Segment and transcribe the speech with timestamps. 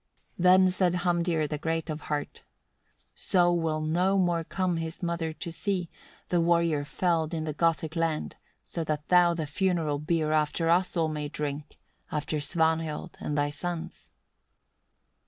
[0.39, 0.41] 8.
[0.41, 2.41] Then said Hamdir, the great of heart:
[3.13, 5.91] "So will no more come his mother to see,
[6.29, 8.35] the warrior felled in the Gothic land,
[8.65, 11.77] so that thou the funeral beer after us all may drink,
[12.11, 14.15] after Svanhild and thy sons."